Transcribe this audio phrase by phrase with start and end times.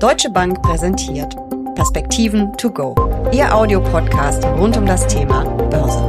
[0.00, 1.36] Deutsche Bank präsentiert
[1.74, 2.94] Perspektiven to go.
[3.34, 6.02] Ihr Audiopodcast rund um das Thema Börse.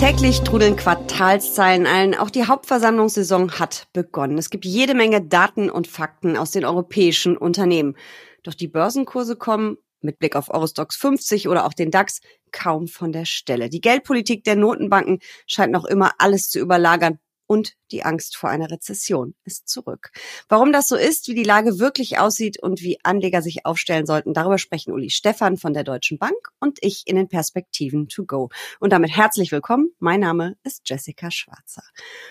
[0.00, 2.14] Täglich trudeln Quartalszahlen ein.
[2.14, 4.38] Auch die Hauptversammlungssaison hat begonnen.
[4.38, 7.94] Es gibt jede Menge Daten und Fakten aus den europäischen Unternehmen.
[8.42, 12.20] Doch die Börsenkurse kommen mit Blick auf Eurostox 50 oder auch den DAX
[12.52, 13.68] kaum von der Stelle.
[13.68, 17.18] Die Geldpolitik der Notenbanken scheint noch immer alles zu überlagern
[17.52, 20.10] und die Angst vor einer Rezession ist zurück.
[20.48, 24.32] Warum das so ist, wie die Lage wirklich aussieht und wie Anleger sich aufstellen sollten,
[24.32, 28.48] darüber sprechen Uli Stefan von der Deutschen Bank und ich in den Perspektiven to go.
[28.80, 29.90] Und damit herzlich willkommen.
[29.98, 31.82] Mein Name ist Jessica Schwarzer.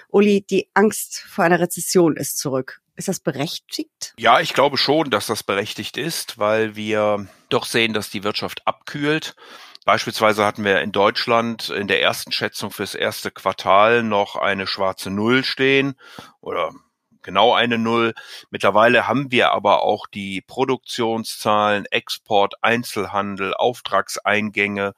[0.10, 2.82] Uli, die Angst vor einer Rezession ist zurück.
[2.96, 4.16] Ist das berechtigt?
[4.18, 8.66] Ja, ich glaube schon, dass das berechtigt ist, weil wir doch sehen, dass die Wirtschaft
[8.66, 9.36] abkühlt.
[9.86, 15.10] Beispielsweise hatten wir in Deutschland in der ersten Schätzung fürs erste Quartal noch eine schwarze
[15.10, 15.96] Null stehen
[16.40, 16.72] oder
[17.24, 18.14] genau eine Null.
[18.52, 24.94] Mittlerweile haben wir aber auch die Produktionszahlen, Export, Einzelhandel, Auftragseingänge.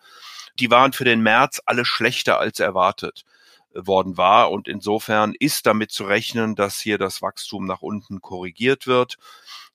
[0.59, 3.23] Die waren für den März alle schlechter als erwartet
[3.73, 4.51] worden war.
[4.51, 9.17] Und insofern ist damit zu rechnen, dass hier das Wachstum nach unten korrigiert wird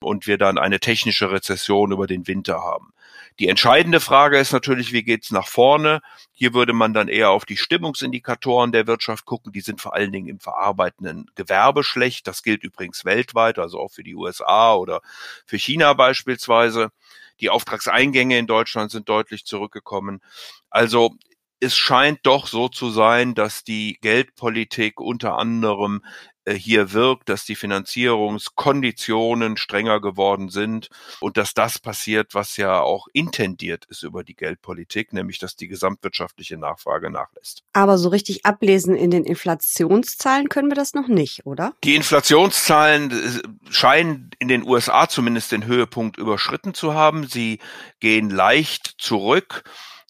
[0.01, 2.93] und wir dann eine technische Rezession über den Winter haben.
[3.39, 6.01] Die entscheidende Frage ist natürlich, wie geht's nach vorne?
[6.33, 9.53] Hier würde man dann eher auf die Stimmungsindikatoren der Wirtschaft gucken.
[9.53, 12.27] Die sind vor allen Dingen im verarbeitenden Gewerbe schlecht.
[12.27, 15.01] Das gilt übrigens weltweit, also auch für die USA oder
[15.45, 16.91] für China beispielsweise.
[17.39, 20.21] Die Auftragseingänge in Deutschland sind deutlich zurückgekommen.
[20.69, 21.15] Also
[21.59, 26.01] es scheint doch so zu sein, dass die Geldpolitik unter anderem
[26.49, 32.81] äh, hier wirkt, dass die Finanzierungskonditionen strenger geworden sind und dass das passiert, was ja
[32.81, 37.63] auch intendiert ist über die Geldpolitik, nämlich dass die gesamtwirtschaftliche Nachfrage nachlässt.
[37.73, 41.73] Aber so richtig ablesen in den Inflationszahlen können wir das noch nicht, oder?
[41.83, 47.27] Die Inflationszahlen äh, scheinen in den USA zumindest den Höhepunkt überschritten zu haben.
[47.27, 47.59] Sie
[47.99, 49.63] gehen leicht zurück.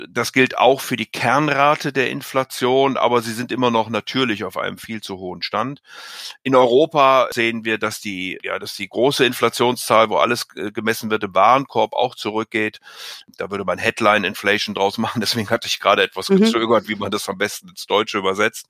[0.08, 4.58] Das gilt auch für die Kernrate der Inflation, aber sie sind immer noch natürlich auf
[4.58, 5.82] einem viel zu hohen Stand.
[6.44, 11.10] In Europa sehen wir, dass die, ja, dass die große Inflationszahl, wo alles äh, gemessen
[11.10, 12.80] wird, im Warenkorb auch zurückgeht.
[13.38, 15.20] Da würde man Headline Inflation draus machen.
[15.20, 16.38] Deswegen hatte ich gerade etwas mhm.
[16.38, 18.68] gezögert, wie man das am besten ins Deutsche übersetzt.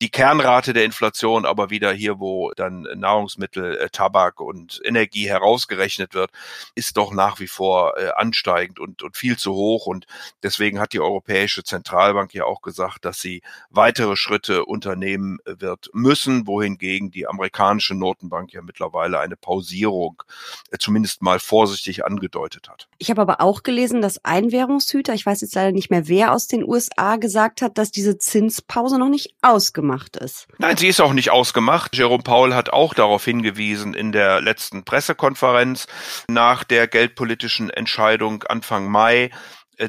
[0.00, 6.14] Die Kernrate der Inflation aber wieder hier, wo dann Nahrungsmittel, äh, Tabak und Energie herausgerechnet
[6.14, 6.30] wird,
[6.74, 10.06] ist doch nach wie vor äh, ansteigend und, und viel zu hoch und
[10.42, 15.90] deswegen deswegen hat die Europäische Zentralbank ja auch gesagt, dass sie weitere Schritte unternehmen wird
[15.92, 20.22] müssen, wohingegen die amerikanische Notenbank ja mittlerweile eine Pausierung
[20.70, 22.86] äh, zumindest mal vorsichtig angedeutet hat.
[22.98, 26.32] Ich habe aber auch gelesen, dass ein Währungshüter, ich weiß jetzt leider nicht mehr wer
[26.32, 30.46] aus den USA, gesagt hat, dass diese Zinspause noch nicht ausgemacht ist.
[30.58, 31.96] Nein, sie ist auch nicht ausgemacht.
[31.96, 35.88] Jerome Paul hat auch darauf hingewiesen in der letzten Pressekonferenz
[36.28, 39.30] nach der geldpolitischen Entscheidung Anfang Mai, äh,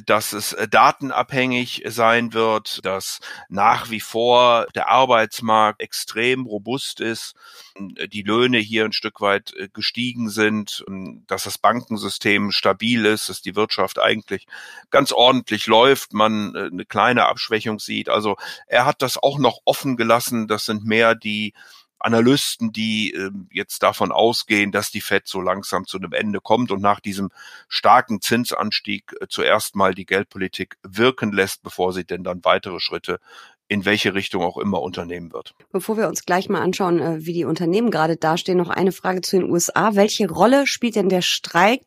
[0.01, 7.35] dass es äh, datenabhängig sein wird, dass nach wie vor der Arbeitsmarkt extrem robust ist,
[7.75, 10.83] äh, die Löhne hier ein Stück weit gestiegen sind,
[11.27, 14.47] dass das Bankensystem stabil ist, dass die Wirtschaft eigentlich
[14.89, 18.09] ganz ordentlich läuft, man eine kleine Abschwächung sieht.
[18.09, 18.37] Also
[18.67, 20.47] er hat das auch noch offen gelassen.
[20.47, 21.53] Das sind mehr die
[22.03, 26.71] Analysten, die äh, jetzt davon ausgehen, dass die Fed so langsam zu einem Ende kommt
[26.71, 27.31] und nach diesem
[27.69, 33.19] starken Zinsanstieg äh, zuerst mal die Geldpolitik wirken lässt, bevor sie denn dann weitere Schritte
[33.67, 35.55] in welche Richtung auch immer unternehmen wird.
[35.71, 39.21] Bevor wir uns gleich mal anschauen, äh, wie die Unternehmen gerade dastehen, noch eine Frage
[39.21, 39.95] zu den USA.
[39.95, 41.81] Welche Rolle spielt denn der Streik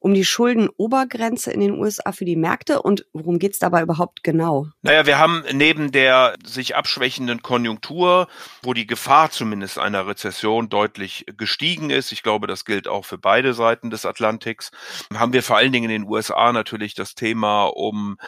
[0.00, 4.22] um die Schuldenobergrenze in den USA für die Märkte und worum geht es dabei überhaupt
[4.22, 4.66] genau?
[4.82, 8.28] Naja, wir haben neben der sich abschwächenden Konjunktur,
[8.62, 13.16] wo die Gefahr zumindest einer Rezession deutlich gestiegen ist, ich glaube, das gilt auch für
[13.16, 14.72] beide Seiten des Atlantiks,
[15.14, 18.18] haben wir vor allen Dingen in den USA natürlich das Thema um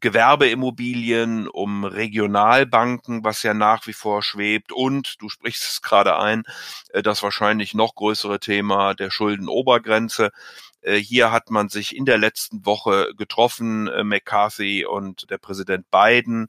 [0.00, 6.42] Gewerbeimmobilien, um Regionalbanken, was ja nach wie vor schwebt und, du sprichst es gerade ein,
[6.90, 10.30] äh, das wahrscheinlich noch größere Thema der Schuldenobergrenze.
[10.80, 15.90] Äh, hier hat man sich in der letzten Woche getroffen, äh, McCarthy und der Präsident
[15.90, 16.48] Biden.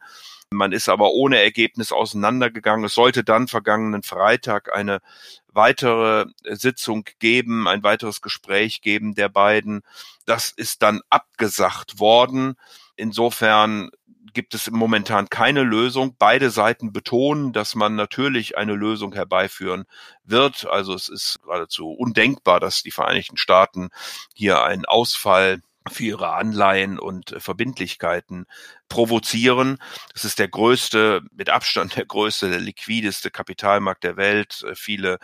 [0.49, 2.85] Man ist aber ohne Ergebnis auseinandergegangen.
[2.85, 4.99] Es sollte dann vergangenen Freitag eine
[5.47, 9.81] weitere Sitzung geben, ein weiteres Gespräch geben der beiden.
[10.25, 12.55] Das ist dann abgesagt worden.
[12.97, 13.89] Insofern
[14.33, 16.15] gibt es momentan keine Lösung.
[16.19, 19.85] Beide Seiten betonen, dass man natürlich eine Lösung herbeiführen
[20.25, 20.67] wird.
[20.67, 23.89] Also es ist geradezu undenkbar, dass die Vereinigten Staaten
[24.35, 28.45] hier einen Ausfall für ihre Anleihen und Verbindlichkeiten
[28.89, 29.77] provozieren.
[30.13, 34.65] Das ist der größte, mit Abstand der größte, der liquideste Kapitalmarkt der Welt.
[34.75, 35.17] Viele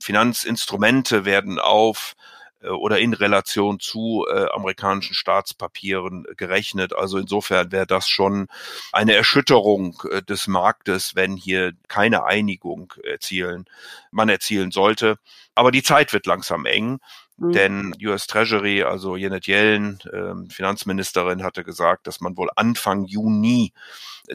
[0.00, 2.14] Finanzinstrumente werden auf
[2.62, 6.94] oder in Relation zu äh, amerikanischen Staatspapieren gerechnet.
[6.94, 8.48] Also insofern wäre das schon
[8.92, 13.66] eine Erschütterung äh, des Marktes, wenn hier keine Einigung erzielen,
[14.10, 15.18] man erzielen sollte.
[15.54, 16.98] Aber die Zeit wird langsam eng.
[17.38, 17.52] Mhm.
[17.52, 23.72] Denn US Treasury, also Janet Yellen, äh, Finanzministerin, hatte gesagt, dass man wohl Anfang Juni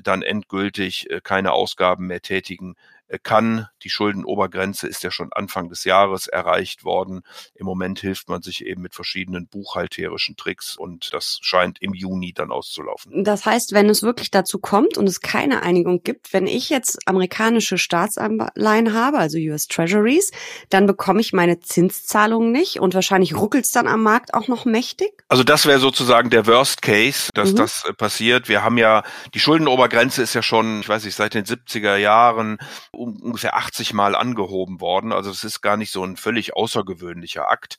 [0.04, 3.68] dann endgültig äh, keine Ausgaben mehr tätigen äh, kann.
[3.84, 7.22] Die Schuldenobergrenze ist ja schon Anfang des Jahres erreicht worden.
[7.56, 12.34] Im Moment hilft man sich eben mit verschiedenen buchhalterischen Tricks und das scheint im Juni
[12.34, 13.24] dann auszulaufen.
[13.24, 17.00] Das heißt, wenn es wirklich dazu kommt und es keine Einigung gibt, wenn ich jetzt
[17.08, 20.32] amerikanische Staatsanleihen habe, also US Treasuries,
[20.70, 24.66] dann bekomme ich meine Zinszahlungen nicht und wahrscheinlich ruckelt es dann am Markt auch noch
[24.66, 25.12] mächtig?
[25.28, 27.58] Also das wäre sozusagen der Worst Case, dass mhm.
[27.58, 28.50] das äh, passiert.
[28.50, 29.04] Wir haben ja,
[29.34, 32.58] die Schuldenobergrenze ist ja schon, ich weiß nicht, seit den 70er Jahren
[33.02, 35.12] ungefähr 80 Mal angehoben worden.
[35.12, 37.78] Also es ist gar nicht so ein völlig außergewöhnlicher Akt.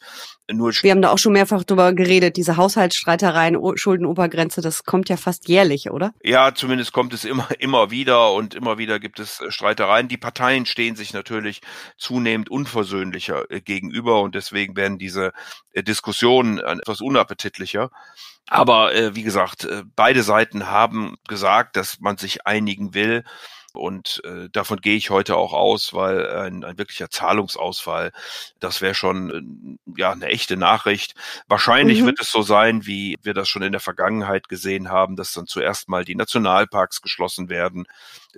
[0.51, 5.17] Nur Wir haben da auch schon mehrfach drüber geredet, diese Haushaltsstreitereien, Schuldenobergrenze, das kommt ja
[5.17, 6.13] fast jährlich, oder?
[6.23, 10.09] Ja, zumindest kommt es immer, immer wieder und immer wieder gibt es äh, Streitereien.
[10.09, 11.61] Die Parteien stehen sich natürlich
[11.97, 15.33] zunehmend unversöhnlicher äh, gegenüber und deswegen werden diese
[15.73, 17.91] äh, Diskussionen etwas unappetitlicher.
[18.49, 23.25] Aber äh, wie gesagt, beide Seiten haben gesagt, dass man sich einigen will.
[23.75, 28.13] Und äh, davon gehe ich heute auch aus, weil ein, ein wirklicher Zahlungsausfall,
[28.61, 31.15] das wäre schon äh, ja eine echte Nachricht.
[31.49, 32.07] Wahrscheinlich mhm.
[32.07, 35.47] wird es so sein, wie wir das schon in der Vergangenheit gesehen haben, dass dann
[35.47, 37.87] zuerst mal die Nationalparks geschlossen werden,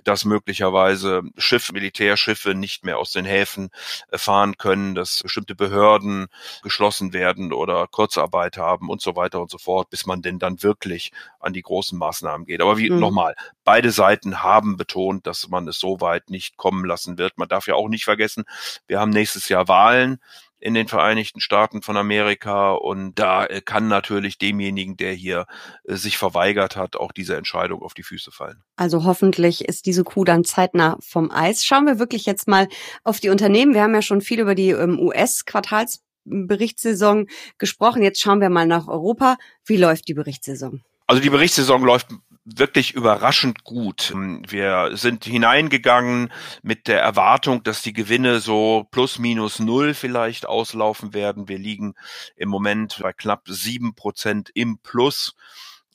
[0.03, 3.69] dass möglicherweise Schiffe, Militärschiffe nicht mehr aus den Häfen
[4.11, 6.27] äh, fahren können, dass bestimmte Behörden
[6.63, 10.61] geschlossen werden oder Kurzarbeit haben und so weiter und so fort, bis man denn dann
[10.63, 12.61] wirklich an die großen Maßnahmen geht.
[12.61, 12.99] Aber wie mhm.
[12.99, 17.37] nochmal, beide Seiten haben betont, dass man es so weit nicht kommen lassen wird.
[17.37, 18.45] Man darf ja auch nicht vergessen,
[18.87, 20.19] wir haben nächstes Jahr Wahlen
[20.59, 25.45] in den Vereinigten Staaten von Amerika und da äh, kann natürlich demjenigen, der hier
[25.83, 28.63] äh, sich verweigert hat, auch diese Entscheidung auf die Füße fallen.
[28.75, 31.65] Also hoffentlich ist diese Kuh dann zeitnah vom Eis.
[31.65, 32.67] Schauen wir wirklich jetzt mal
[33.03, 33.73] auf die Unternehmen.
[33.73, 38.01] Wir haben ja schon viel über die ähm, US-Quartalsberichtssaison gesprochen.
[38.01, 39.37] Jetzt schauen wir mal nach Europa.
[39.65, 40.81] Wie läuft die Berichtssaison?
[41.07, 42.07] Also die Berichtssaison läuft
[42.45, 44.13] wirklich überraschend gut.
[44.15, 46.31] Wir sind hineingegangen
[46.61, 51.47] mit der Erwartung, dass die Gewinne so plus minus null vielleicht auslaufen werden.
[51.47, 51.95] Wir liegen
[52.35, 55.35] im Moment bei knapp sieben Prozent im Plus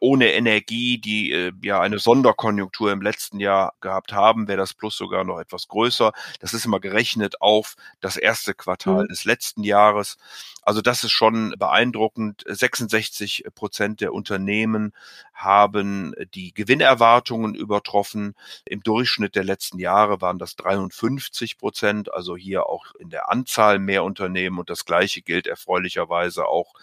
[0.00, 4.97] ohne Energie, die äh, ja eine Sonderkonjunktur im letzten Jahr gehabt haben, wäre das Plus
[4.97, 6.12] sogar noch etwas größer.
[6.41, 9.08] Das ist immer gerechnet auf das erste Quartal mhm.
[9.08, 10.17] des letzten Jahres.
[10.62, 12.45] Also das ist schon beeindruckend.
[12.47, 14.93] 66 Prozent der Unternehmen
[15.33, 18.35] haben die Gewinnerwartungen übertroffen.
[18.67, 23.79] Im Durchschnitt der letzten Jahre waren das 53 Prozent, also hier auch in der Anzahl
[23.79, 24.59] mehr Unternehmen.
[24.59, 26.75] Und das Gleiche gilt erfreulicherweise auch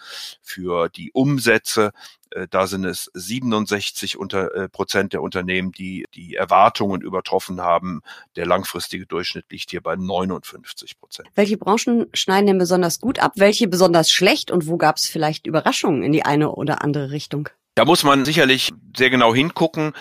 [0.42, 1.92] für die Umsätze.
[2.30, 8.02] Äh, da sind es 67 unter, äh, Prozent der Unternehmen, die die Erwartungen übertroffen haben.
[8.36, 11.28] Der langfristige Durchschnitt liegt hier bei 59 Prozent.
[11.34, 13.32] Welche Branchen schneiden denn besonders gut ab?
[13.36, 14.50] Welche besonders schlecht?
[14.50, 17.48] Und wo gab es vielleicht Überraschungen in die eine oder andere Richtung?
[17.78, 19.92] Da muss man sicherlich sehr genau hingucken,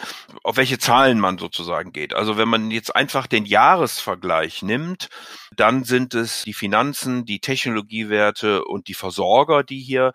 [0.42, 2.16] auf welche Zahlen man sozusagen geht.
[2.16, 5.10] Also wenn man jetzt einfach den Jahresvergleich nimmt,
[5.56, 10.14] dann sind es die Finanzen, die Technologiewerte und die Versorger, die hier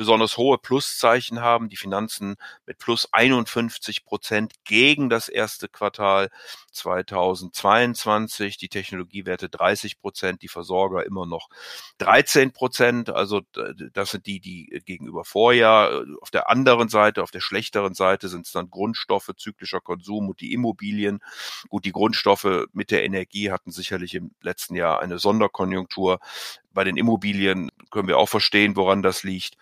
[0.00, 1.68] besonders hohe Pluszeichen haben.
[1.68, 6.30] Die Finanzen mit plus 51 Prozent gegen das erste Quartal
[6.72, 8.56] 2022.
[8.56, 11.50] Die Technologiewerte 30 Prozent, die Versorger immer noch
[11.98, 13.10] 13 Prozent.
[13.10, 13.42] Also
[13.92, 16.02] das sind die, die gegenüber Vorjahr.
[16.22, 20.40] Auf der anderen Seite, auf der schlechteren Seite sind es dann Grundstoffe, zyklischer Konsum und
[20.40, 21.20] die Immobilien.
[21.68, 26.20] Gut, die Grundstoffe mit der Energie hatten sicherlich im letzten Jahr eine Sonderkonjunktur.
[26.72, 29.56] Bei den Immobilien können wir auch verstehen, woran das liegt.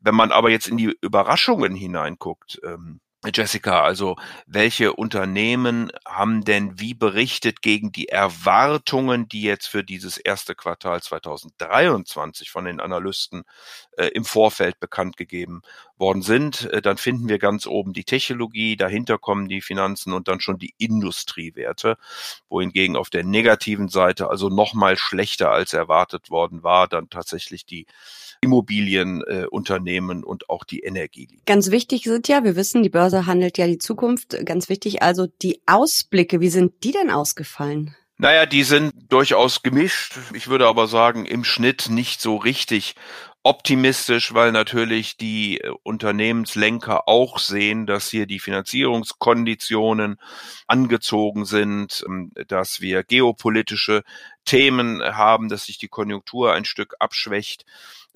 [0.00, 3.00] Wenn man aber jetzt in die Überraschungen hineinguckt, ähm,
[3.34, 10.16] Jessica, also welche Unternehmen haben denn wie berichtet gegen die Erwartungen, die jetzt für dieses
[10.18, 13.42] erste Quartal 2023 von den Analysten
[13.96, 15.62] äh, im Vorfeld bekannt gegeben
[15.96, 16.70] worden sind?
[16.72, 20.58] Äh, dann finden wir ganz oben die Technologie, dahinter kommen die Finanzen und dann schon
[20.58, 21.96] die Industriewerte,
[22.48, 27.86] wohingegen auf der negativen Seite, also nochmal schlechter als erwartet worden war, dann tatsächlich die
[28.40, 31.40] Immobilienunternehmen äh, und auch die Energie.
[31.46, 34.36] Ganz wichtig sind ja, wir wissen, die Börse handelt ja die Zukunft.
[34.44, 36.40] Ganz wichtig also die Ausblicke.
[36.40, 37.96] Wie sind die denn ausgefallen?
[38.18, 40.18] Naja, die sind durchaus gemischt.
[40.32, 42.94] Ich würde aber sagen, im Schnitt nicht so richtig
[43.46, 50.18] optimistisch, weil natürlich die äh, Unternehmenslenker auch sehen, dass hier die Finanzierungskonditionen
[50.66, 54.02] angezogen sind, ähm, dass wir geopolitische
[54.44, 57.64] Themen haben, dass sich die Konjunktur ein Stück abschwächt.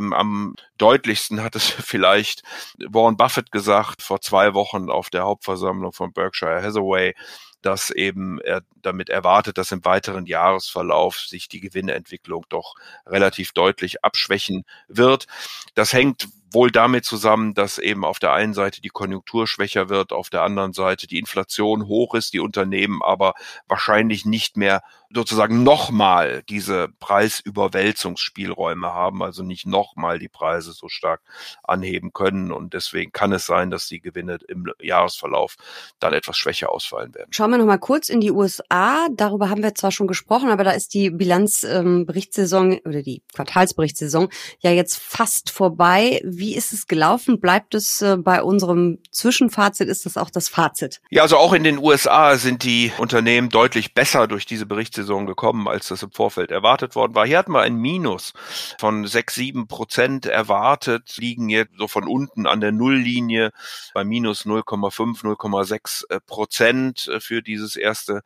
[0.00, 2.42] Ähm, am deutlichsten hat es vielleicht
[2.88, 7.14] Warren Buffett gesagt vor zwei Wochen auf der Hauptversammlung von Berkshire Hathaway
[7.62, 12.74] dass eben er damit erwartet, dass im weiteren Jahresverlauf sich die Gewinnentwicklung doch
[13.06, 15.26] relativ deutlich abschwächen wird.
[15.74, 20.12] Das hängt wohl damit zusammen, dass eben auf der einen Seite die Konjunktur schwächer wird,
[20.12, 23.34] auf der anderen Seite die Inflation hoch ist, die Unternehmen aber
[23.68, 31.20] wahrscheinlich nicht mehr sozusagen nochmal diese Preisüberwälzungsspielräume haben, also nicht nochmal die Preise so stark
[31.64, 32.52] anheben können.
[32.52, 35.56] Und deswegen kann es sein, dass die Gewinne im Jahresverlauf
[35.98, 37.28] dann etwas schwächer ausfallen werden.
[37.32, 39.08] Schauen wir nochmal kurz in die USA.
[39.12, 44.28] Darüber haben wir zwar schon gesprochen, aber da ist die Bilanzberichtssaison ähm, oder die Quartalsberichtssaison
[44.60, 46.20] ja jetzt fast vorbei.
[46.54, 47.40] Ist es gelaufen?
[47.40, 49.88] Bleibt es äh, bei unserem Zwischenfazit?
[49.88, 51.00] Ist das auch das Fazit?
[51.10, 55.26] Ja, also auch in den USA sind die Unternehmen deutlich besser durch diese Berichtssaison Saison
[55.26, 57.26] gekommen, als das im Vorfeld erwartet worden war.
[57.26, 58.32] Hier hatten wir ein Minus
[58.78, 63.50] von sechs, sieben Prozent erwartet, liegen jetzt so von unten an der Nulllinie
[63.92, 68.22] bei minus 0,5, 0,6 äh, Prozent äh, für dieses erste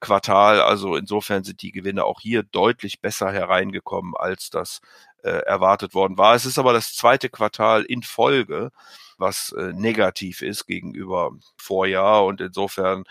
[0.00, 0.60] Quartal.
[0.60, 4.80] Also insofern sind die Gewinne auch hier deutlich besser hereingekommen, als das
[5.26, 6.34] äh, erwartet worden war.
[6.34, 8.70] Es ist aber das zweite Quartal in Folge,
[9.18, 12.24] was äh, negativ ist gegenüber Vorjahr.
[12.24, 13.04] Und insofern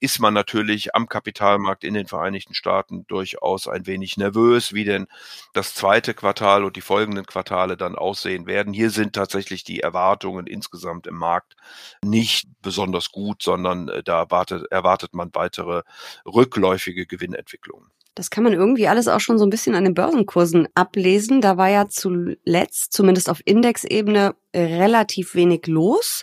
[0.00, 5.06] ist man natürlich am Kapitalmarkt in den Vereinigten Staaten durchaus ein wenig nervös, wie denn
[5.52, 8.72] das zweite Quartal und die folgenden Quartale dann aussehen werden.
[8.72, 11.54] Hier sind tatsächlich die Erwartungen insgesamt im Markt
[12.02, 15.82] nicht besonders gut, sondern äh, da erwartet, erwartet man weitere
[16.26, 17.90] rückläufige Gewinnentwicklungen.
[18.14, 21.40] Das kann man irgendwie alles auch schon so ein bisschen an den Börsenkursen ablesen.
[21.40, 26.22] Da war ja zuletzt, zumindest auf Indexebene, relativ wenig los.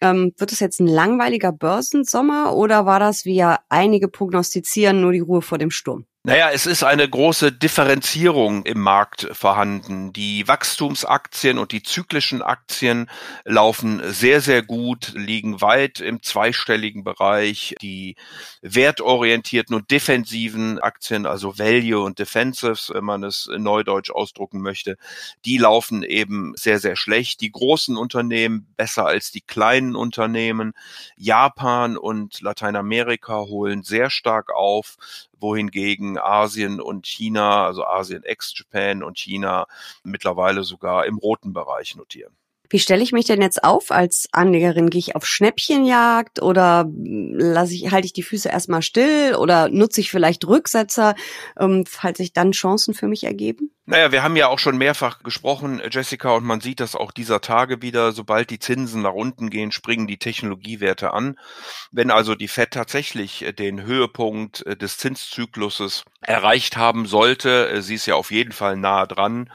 [0.00, 5.12] Ähm, wird es jetzt ein langweiliger Börsensommer oder war das, wie ja einige prognostizieren, nur
[5.12, 6.04] die Ruhe vor dem Sturm?
[6.26, 10.10] Naja, es ist eine große Differenzierung im Markt vorhanden.
[10.14, 13.10] Die Wachstumsaktien und die zyklischen Aktien
[13.44, 17.74] laufen sehr, sehr gut, liegen weit im zweistelligen Bereich.
[17.82, 18.16] Die
[18.62, 24.96] wertorientierten und defensiven Aktien, also Value und Defensives, wenn man es neudeutsch ausdrucken möchte,
[25.44, 27.42] die laufen eben sehr, sehr schlecht.
[27.42, 30.72] Die großen Unternehmen besser als die kleinen Unternehmen.
[31.18, 34.96] Japan und Lateinamerika holen sehr stark auf
[35.44, 39.66] wohingegen Asien und China, also Asien ex-Japan und China
[40.02, 42.34] mittlerweile sogar im roten Bereich notieren.
[42.74, 44.90] Wie stelle ich mich denn jetzt auf als Anlegerin?
[44.90, 50.00] Gehe ich auf Schnäppchenjagd oder lasse ich, halte ich die Füße erstmal still oder nutze
[50.00, 51.14] ich vielleicht Rücksetzer,
[51.56, 53.70] ähm, falls sich dann Chancen für mich ergeben?
[53.86, 57.40] Naja, wir haben ja auch schon mehrfach gesprochen, Jessica, und man sieht das auch dieser
[57.40, 58.10] Tage wieder.
[58.10, 61.38] Sobald die Zinsen nach unten gehen, springen die Technologiewerte an.
[61.92, 68.16] Wenn also die Fed tatsächlich den Höhepunkt des Zinszykluses erreicht haben sollte, sie ist ja
[68.16, 69.48] auf jeden Fall nahe dran,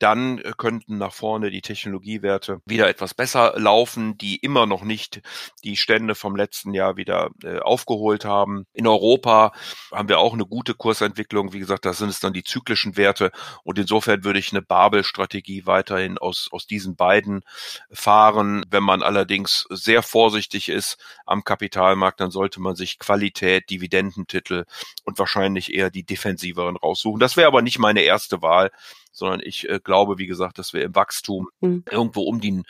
[0.00, 5.22] dann äh, könnten nach vorne die Technologiewerte wieder etwas besser laufen, die immer noch nicht
[5.64, 8.66] die Stände vom letzten Jahr wieder äh, aufgeholt haben.
[8.72, 9.52] In Europa
[9.92, 11.52] haben wir auch eine gute Kursentwicklung.
[11.52, 13.30] Wie gesagt, da sind es dann die zyklischen Werte
[13.62, 17.42] und insofern würde ich eine Babel-Strategie weiterhin aus, aus diesen beiden
[17.90, 18.64] fahren.
[18.70, 24.64] Wenn man allerdings sehr vorsichtig ist am Kapitalmarkt, dann sollte man sich Qualität, Dividendentitel
[25.04, 27.20] und wahrscheinlich eher die defensiveren raussuchen.
[27.20, 28.70] Das wäre aber nicht meine erste Wahl
[29.16, 31.84] sondern ich äh, glaube, wie gesagt, dass wir im Wachstum mhm.
[31.90, 32.62] irgendwo um die,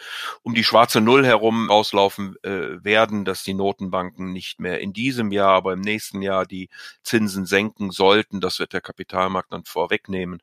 [0.43, 5.33] um die schwarze Null herum auslaufen äh, werden, dass die Notenbanken nicht mehr in diesem
[5.33, 6.69] Jahr, aber im nächsten Jahr die
[7.03, 8.41] Zinsen senken sollten.
[8.41, 10.41] Das wird der Kapitalmarkt dann vorwegnehmen.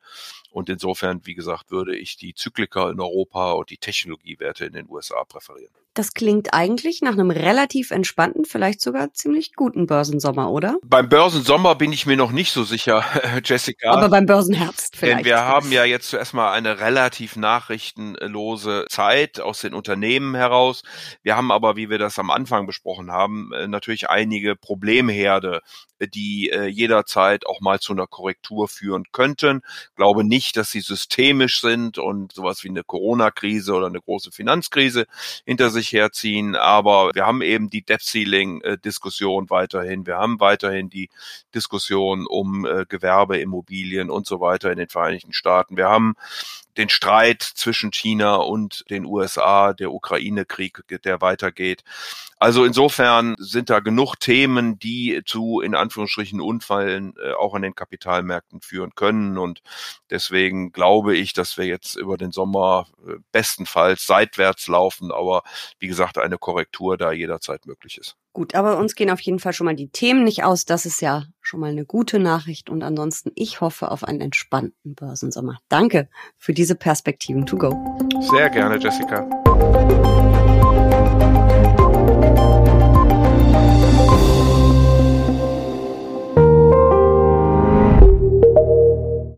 [0.54, 4.88] Und insofern, wie gesagt, würde ich die Zyklika in Europa und die Technologiewerte in den
[4.88, 5.74] USA präferieren.
[5.94, 10.76] Das klingt eigentlich nach einem relativ entspannten, vielleicht sogar ziemlich guten Börsensommer, oder?
[10.84, 13.04] Beim Börsensommer bin ich mir noch nicht so sicher,
[13.44, 13.90] Jessica.
[13.90, 15.18] Aber beim Börsenherbst vielleicht.
[15.18, 20.82] Denn wir haben ja jetzt zuerst mal eine relativ nachrichtenlose Zeit aus den Unternehmen heraus.
[21.22, 25.62] Wir haben aber, wie wir das am Anfang besprochen haben, äh, natürlich einige Problemherde,
[26.00, 29.62] die äh, jederzeit auch mal zu einer Korrektur führen könnten.
[29.96, 35.06] Glaube nicht, dass sie systemisch sind und sowas wie eine Corona-Krise oder eine große Finanzkrise
[35.44, 36.56] hinter sich herziehen.
[36.56, 40.06] Aber wir haben eben die Debt Ceiling-Diskussion weiterhin.
[40.06, 41.10] Wir haben weiterhin die
[41.54, 45.76] Diskussion um äh, Gewerbe, Immobilien und so weiter in den Vereinigten Staaten.
[45.76, 46.14] Wir haben
[46.76, 51.84] den Streit zwischen China und den USA, der Ukraine-Krieg, der weitergeht.
[52.38, 57.74] Also insofern sind da genug Themen, die zu in Anführungsstrichen Unfallen äh, auch an den
[57.74, 59.38] Kapitalmärkten führen können.
[59.38, 59.62] Und
[60.10, 65.42] deswegen glaube ich, dass wir jetzt über den Sommer äh, bestenfalls seitwärts laufen, aber
[65.78, 68.16] wie gesagt, eine Korrektur da jederzeit möglich ist.
[68.34, 70.64] Gut, aber uns gehen auf jeden Fall schon mal die Themen nicht aus.
[70.64, 72.68] Das ist ja schon mal eine gute Nachricht.
[72.68, 75.60] Und ansonsten, ich hoffe auf einen entspannten Börsensommer.
[75.68, 77.98] Danke für diese Perspektiven to go.
[78.32, 79.24] Sehr gerne, Jessica.